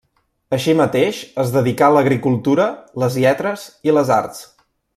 [0.55, 2.65] Així mateix, es dedicà a l'agricultura,
[3.05, 4.43] les lletres i les arts.